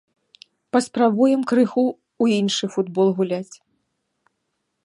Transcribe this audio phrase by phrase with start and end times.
[0.75, 3.55] Паспрабуем крыху ў іншы футбол гуляць.